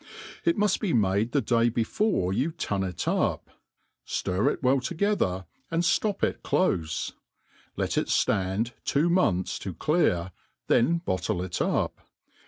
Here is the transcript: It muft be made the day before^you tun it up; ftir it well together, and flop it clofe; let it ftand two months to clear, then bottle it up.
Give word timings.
It 0.45 0.57
muft 0.57 0.79
be 0.79 0.93
made 0.93 1.31
the 1.31 1.43
day 1.43 1.69
before^you 1.69 2.55
tun 2.57 2.83
it 2.83 3.07
up; 3.07 3.51
ftir 4.03 4.51
it 4.51 4.63
well 4.63 4.79
together, 4.79 5.45
and 5.69 5.85
flop 5.85 6.23
it 6.23 6.41
clofe; 6.41 7.11
let 7.77 7.99
it 7.99 8.07
ftand 8.07 8.71
two 8.83 9.11
months 9.11 9.59
to 9.59 9.75
clear, 9.75 10.31
then 10.65 10.97
bottle 11.05 11.43
it 11.43 11.61
up. 11.61 12.01